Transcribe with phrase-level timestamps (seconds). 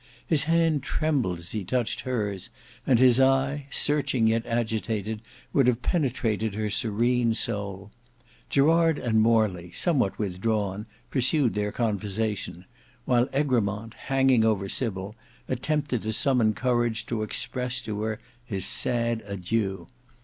[0.25, 2.49] His hand trembled as he touched her's,
[2.87, 5.21] and his eye, searching yet agitated,
[5.53, 7.91] would have penetrated her serene soul.
[8.49, 12.65] Gerard and Morley, somewhat withdrawn, pursued their conversation;
[13.05, 15.13] while Egremont hanging over Sybil,
[15.47, 19.85] attempted to summon courage to express to her his sad adieu.